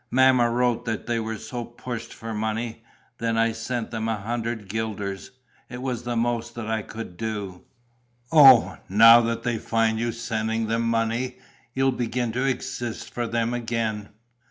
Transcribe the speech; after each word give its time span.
"Mamma 0.09 0.49
wrote 0.49 0.85
that 0.85 1.05
they 1.05 1.19
were 1.19 1.37
so 1.37 1.63
pushed 1.63 2.11
for 2.11 2.33
money. 2.33 2.83
Then 3.19 3.37
I 3.37 3.51
sent 3.51 3.91
them 3.91 4.07
a 4.07 4.17
hundred 4.17 4.67
guilders. 4.67 5.29
It 5.69 5.79
was 5.83 6.01
the 6.01 6.15
most 6.15 6.55
that 6.55 6.65
I 6.65 6.81
could 6.81 7.17
do." 7.17 7.65
"Oh, 8.31 8.79
now 8.89 9.21
that 9.21 9.43
they 9.43 9.59
find 9.59 9.99
you 9.99 10.11
sending 10.11 10.65
them 10.65 10.81
money, 10.81 11.37
you'll 11.75 11.91
begin 11.91 12.31
to 12.31 12.43
exist 12.45 13.13
for 13.13 13.27
them 13.27 13.53
again!" 13.53 14.09